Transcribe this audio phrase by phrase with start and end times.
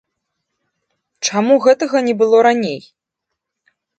[1.27, 2.81] Чаму гэтага не было раней?